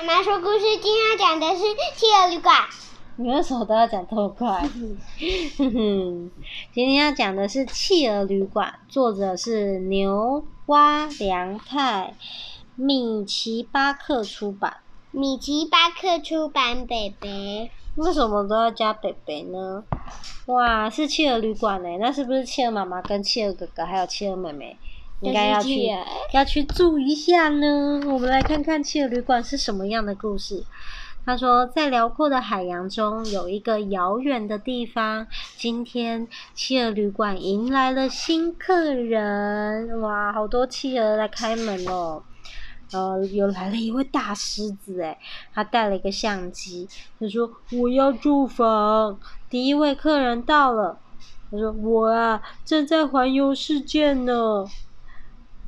[0.00, 1.62] 妈妈说故事，今天要讲的是
[1.94, 2.56] 企鹅旅馆。
[3.16, 4.66] 你为什么都要讲这么快？
[5.18, 6.30] 今
[6.72, 12.14] 天要讲的是企鹅旅馆，作者是牛蛙良太，
[12.76, 14.78] 米奇巴克出版。
[15.10, 17.70] 米奇巴克出版，北北。
[17.96, 19.84] 为什么都要加北北呢？
[20.46, 21.98] 哇，是企鹅旅馆呢？
[22.00, 24.78] 那是不是企鹅妈妈跟企鹅哥哥还有企鹅妹妹？
[25.20, 25.88] 应该要去
[26.32, 28.00] 要去住一下呢。
[28.06, 30.64] 我们来看看企鹅旅馆是什么样的故事。
[31.26, 35.26] 他说，在辽阔的海洋中有一个遥远的地方。
[35.56, 42.22] 今天企鹅旅馆迎来了新客人，哇，好多企鹅来开门哦。
[42.92, 45.16] 呃，又来了一位大狮子，诶，
[45.54, 46.88] 他带了一个相机。
[47.20, 50.98] 他说：“我要住房。”第一位客人到了。
[51.50, 54.64] 他说：“我啊，正在环游世界呢。”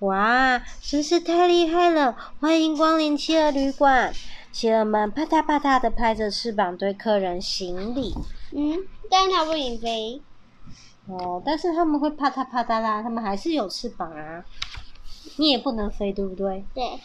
[0.00, 2.14] 哇，真是太厉害了！
[2.38, 4.14] 欢迎光临企鹅旅馆。
[4.52, 8.14] 企鹅们啪嗒啪嗒的拍着翅膀对客人行礼。
[8.52, 8.78] 嗯，
[9.10, 10.22] 但是它不能飞。
[11.06, 14.44] 哦，但是他们会啪嗒啪嗒啦，他们还是有翅膀啊。
[15.36, 16.64] 你也不能飞，对不对？
[16.72, 17.00] 对。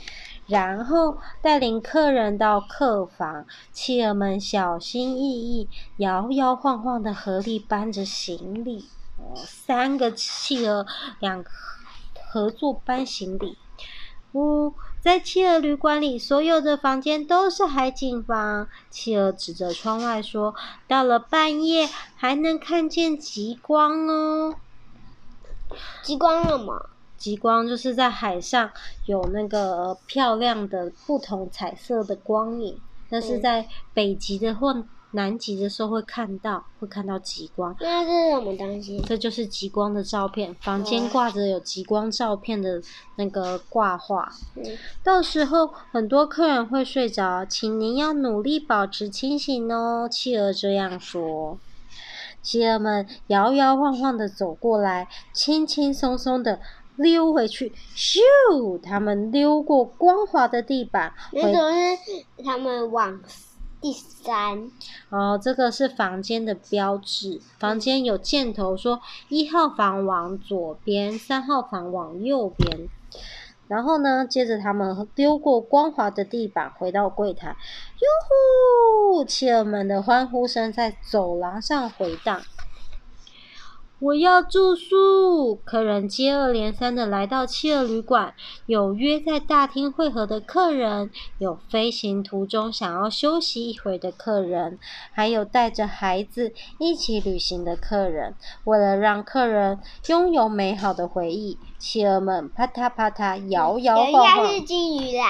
[0.46, 5.68] 然后带领客人到客房，企鹅们小心翼翼、
[5.98, 8.86] 摇摇晃晃的合力搬着行李。
[9.18, 10.86] 哦，三个企鹅，
[11.20, 11.50] 两个。
[12.34, 13.60] 合作搬行李。
[14.32, 18.68] 呜，在企鹅旅馆里，所有的房间都是海景房。
[18.90, 20.56] 企鹅指着窗外说
[20.90, 24.56] ：“到了半夜，还能看见极光哦。”
[26.02, 26.88] 极光了吗？
[27.16, 28.72] 极光就是在海上
[29.06, 37.76] 有那个漂亮的不同彩色的光影，那是在北极的或南极的时候会看到，会看到极光。
[37.80, 39.00] 那这是什么东西？
[39.08, 40.54] 这就是极光的照片。
[40.56, 42.82] 房间挂着有极光照片的
[43.16, 44.32] 那个挂画。
[44.56, 44.64] 嗯。
[45.04, 50.10] 到时候很多客人会睡着，请您要努力保持清醒哦。
[50.10, 51.60] 企鹅这样说。
[52.42, 56.60] 企鹅们摇摇晃晃的走过来，轻轻松松的
[56.96, 57.72] 溜回去。
[57.96, 58.20] 咻！
[58.82, 61.14] 他们溜过光滑的地板。
[61.32, 63.22] 那都是他们往。
[63.84, 64.72] 第三，
[65.10, 67.42] 哦，这个是房间的标志。
[67.60, 72.88] 房间有箭头，说一号房往左边，三号房往右边。
[73.68, 77.50] 然后呢，接着他们溜过光滑的地板，回到柜台。
[77.50, 79.26] 哟呼！
[79.26, 82.42] 企鹅们的欢呼声在走廊上回荡。
[84.04, 85.56] 我要住宿！
[85.64, 88.34] 客人接二连三的来到企鹅旅馆，
[88.66, 94.78] 有约在大厅会合的客人，有飞行途中想要休息一会的客人，
[95.14, 98.36] 还有带着孩子一起旅行的客人。
[98.66, 104.52] 为了让客人拥有美好的回忆，企鹅们啪嗒啪嗒摇摇晃晃。
[104.52, 105.24] 是金鱼来。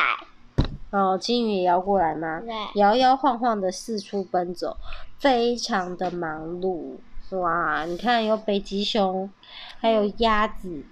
[0.89, 2.39] 哦，金鱼也要过来吗？
[2.39, 2.51] 对。
[2.81, 4.77] 摇摇晃晃的 四处奔走，
[5.19, 6.95] 非常的忙碌。
[7.39, 9.29] 哇，你看有北极熊，
[9.79, 10.83] 还有鸭子，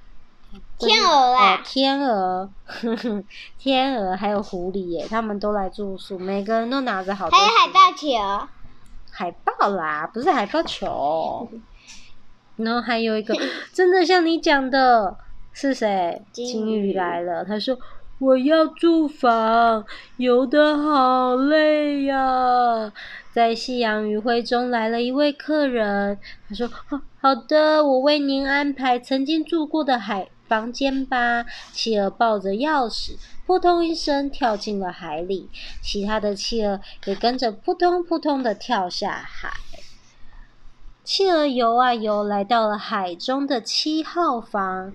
[0.80, 3.24] 天鹅啊，哦、天鹅，呵呵，
[3.58, 7.38] 天鹅，还有狐狸耶，他们都来住宿，每个人都拿着好多。
[7.38, 8.48] 还有海豹球。
[9.12, 11.48] 海豹啦，不是海豹球。
[12.58, 13.36] 然后还有一个，
[13.74, 15.18] 真的像你讲的，
[15.52, 16.24] 是谁？
[16.32, 17.78] 金鱼来了，他说。
[18.22, 19.84] 我要住房，
[20.18, 22.94] 游得好累呀！
[23.34, 26.70] 在夕阳余晖中来了一位客人，他说
[27.20, 33.18] ：“好的，我为您安排曾经住过的海房间吧。”企鹅抱着钥匙，
[33.48, 35.50] 扑通一声跳进了海里，
[35.82, 39.50] 其他的企鹅也跟着扑通扑通的跳下海。
[41.04, 44.94] 企鹅游啊游，来到了海中的七号房。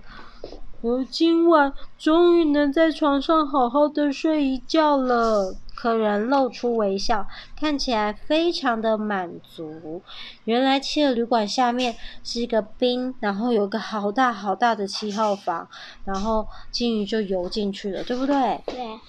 [0.81, 5.55] 我今晚终于能在床上好好的睡一觉了。
[5.75, 10.01] 客人露出微笑，看起来非常的满足。
[10.45, 15.67] 原来企鹅旅馆下面是一个冰，然后有个好大好大的七号房，
[16.03, 18.61] 然后金鱼就游进去了，对不对？
[18.65, 18.99] 对。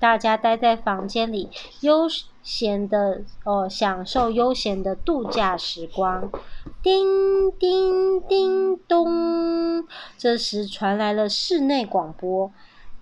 [0.00, 1.48] 大家待在房间里，
[1.80, 2.06] 悠
[2.40, 6.30] 闲的哦，享受悠闲的度假时光。
[6.80, 9.84] 叮叮叮咚，
[10.16, 12.52] 这时传来了室内广播：“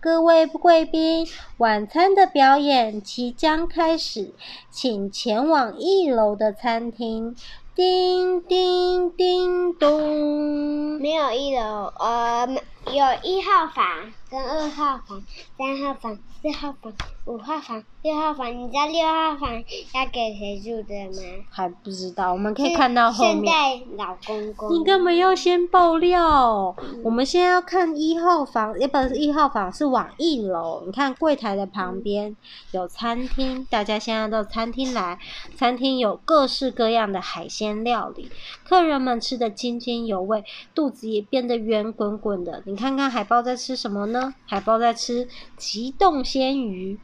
[0.01, 1.27] 各位贵宾，
[1.59, 4.33] 晚餐的表演即将开始，
[4.71, 7.37] 请前往一楼的餐厅。”
[7.77, 12.49] 叮叮叮咚，没有一楼，呃，
[12.87, 14.11] 有一号房。
[14.31, 15.23] 跟二号房、
[15.59, 16.95] 三号房、四号房、
[17.27, 19.51] 五号房、六号房，你知道六号房
[19.93, 21.45] 要给谁住的吗？
[21.51, 23.35] 还不知道，我们可以看到后面。
[23.35, 24.73] 现代老公公。
[24.73, 26.73] 你干嘛要先爆料？
[26.79, 30.85] 嗯、我们现在要看一号房，也不是一号房，是往一楼。
[30.87, 32.37] 你看柜台的旁边
[32.71, 35.19] 有餐厅，大家现在到餐厅来，
[35.57, 38.31] 餐厅有各式各样的海鲜料理，
[38.63, 42.63] 客人们吃得津津有味，肚子也变得圆滚滚的。
[42.67, 44.33] 你看看海豹在吃什么呢？
[44.47, 45.27] 海豹在吃
[45.57, 46.97] 急冻鲜鱼，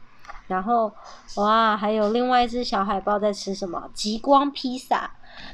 [0.47, 0.91] 然后
[1.37, 3.89] 哇，还有另外一只小海豹在吃什么？
[3.93, 5.11] 极光披萨。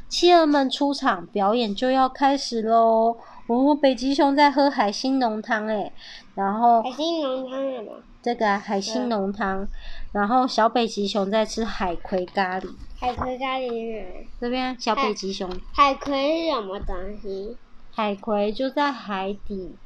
[0.09, 3.15] 企鹅们出场，表演就要开始喽！
[3.47, 5.93] 哦，北极熊在喝海星浓汤诶，
[6.35, 7.93] 然后海星浓汤什么？
[8.21, 9.67] 这个、啊、海星浓汤，嗯、
[10.11, 12.67] 然后小北极熊在吃海葵咖喱。
[12.99, 14.25] 海葵咖喱是什么？
[14.41, 15.49] 这边小北极熊。
[15.73, 17.55] 海葵是什么东西？
[17.93, 19.77] 海葵就在海底。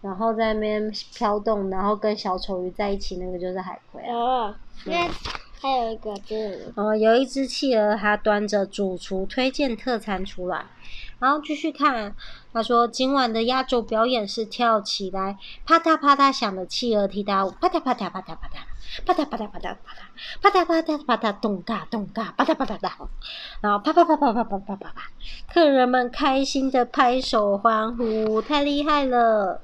[0.00, 4.14] 然后在那边飘动，然后跟小丑鱼在一起，那个就是海葵啊。
[4.14, 4.54] 哦，
[4.84, 5.08] 那
[5.60, 6.72] 还有一个就是。
[6.76, 10.64] 哦，有一只企鹅，它端着主厨推荐特餐出来，
[11.18, 12.14] 然后继续看。
[12.50, 23.08] 他说：“今晚的压轴表演是跳起来啪嗒啪嗒响的企鹅踢踏舞，啪嗒啪嗒啪嗒啪嗒，啪嗒啪嗒啪嗒啪嗒，啪嗒啪嗒啪嗒咚嘎咚嘎，啪嗒啪嗒啪，
[23.60, 25.02] 然后啪啪啪啪啪啪啪啪啪，
[25.52, 29.60] 客人们开心的拍手欢呼，太厉害了！”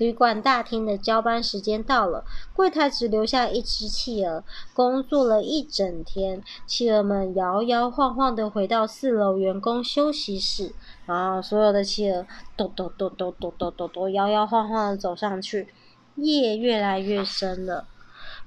[0.00, 2.24] 旅馆大厅的交班时间到了，
[2.54, 4.42] 柜台只留下一只企鹅，
[4.72, 6.42] 工作了一整天。
[6.66, 10.72] 企鹅们摇摇晃晃的回到四楼员工休息室，
[11.04, 12.26] 然后所有的企鹅
[12.56, 15.68] 抖抖抖抖抖抖抖抖，摇摇晃晃的走上去。
[16.16, 17.86] 夜越来越深了，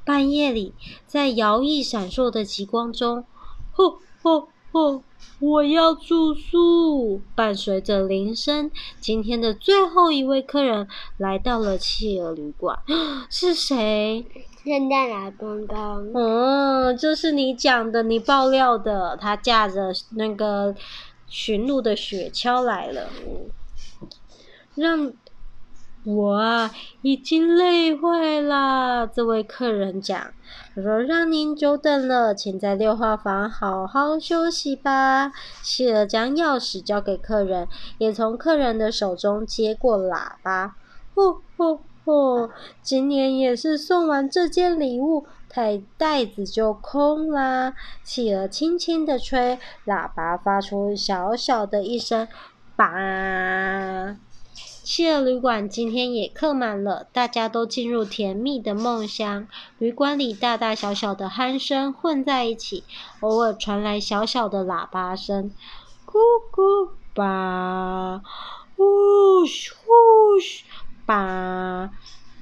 [0.03, 0.73] 半夜里，
[1.05, 3.25] 在摇曳闪烁的极光中，
[3.71, 5.03] 呼呼呼。
[5.39, 10.87] 我要住宿，伴随着铃声，今天的最后一位客人
[11.17, 12.79] 来到了企鹅旅馆，
[13.29, 14.25] 是谁？
[14.63, 15.77] 圣诞老公公。
[16.13, 20.73] 嗯，就是你讲的，你爆料的，他驾着那个
[21.27, 23.09] 驯鹿的雪橇来了，
[24.75, 25.13] 让。
[26.05, 26.69] 我啊，
[27.01, 29.07] 已经累坏了。
[29.07, 30.19] 这位客人讲
[30.75, 35.31] ：“他说让您久等了，请在六号房好好休息吧。”
[35.63, 37.69] 企鹅将钥匙交给客人，
[37.99, 40.75] 也从客人的手中接过喇叭。
[41.15, 42.49] 呼呼呼！
[42.81, 47.75] 今年也是送完这件礼物，太袋子就空啦。
[48.03, 52.27] 企鹅轻轻地吹，喇叭发出小小的一声
[52.75, 54.17] “叭”。
[54.83, 59.47] 希尔旅馆今天也客满了，大家都进入甜蜜的梦乡。
[59.77, 62.83] 旅馆里大大小小的鼾声混在一起，
[63.21, 65.51] 偶尔传来小小的喇叭声，
[66.05, 66.19] 咕
[66.51, 68.21] 咕吧，
[68.75, 70.65] 呼嘘呼嘘
[71.05, 71.89] 吧，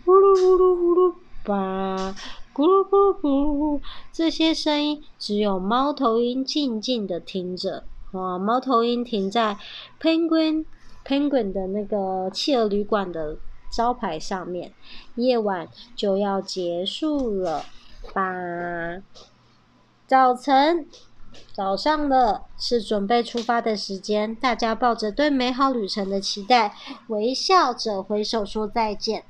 [0.04, 2.16] 呼噜呼噜呼噜吧，
[2.56, 3.82] 咕噜咕噜咕噜。
[4.12, 7.84] 这些声音只有猫头鹰静静地听着。
[8.14, 9.60] 哇，猫头鹰停在
[10.02, 10.66] Penguin。
[11.06, 13.38] Penguin 的那个企鹅旅馆的
[13.72, 14.74] 招牌上面，
[15.16, 17.66] 夜晚就要结束了
[18.14, 18.24] 吧？
[20.08, 20.88] 早晨，
[21.54, 24.36] 早上了，是准备出发的时间。
[24.36, 26.76] 大家抱着对美好旅程的期待，
[27.08, 29.24] 微笑着挥手说再见。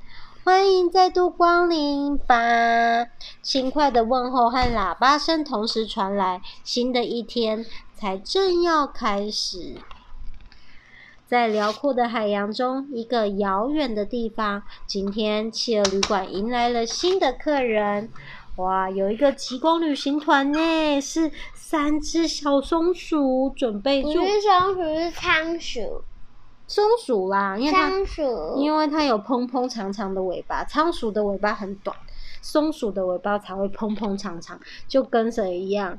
[0.44, 3.06] 欢迎再度光临吧！
[3.42, 7.64] 轻快的问候和喇叭声同时传来，新的一天
[7.94, 9.76] 才正要开始。
[11.32, 18.10] 在辽阔的海洋中，一个遥远的地方，今天企鹅旅馆迎来了新的客人。
[18.56, 24.12] 哇，有一个极光旅行团呢，是三只小松鼠准备住。
[24.12, 26.02] 不是松鼠，是仓鼠。
[26.66, 31.96] 松鼠啦，因为它仓鼠，因为它有蓬蓬长长的尾巴，仓鼠的尾巴很短，
[32.42, 35.98] 松鼠的尾巴才会蓬蓬长长，就跟谁一样？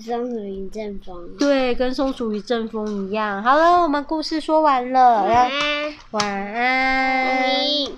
[0.00, 3.42] 松鼠一阵风，对，跟松鼠一阵风一样。
[3.42, 6.24] 好了，我们故事说完了，晚安，晚
[6.54, 7.88] 安。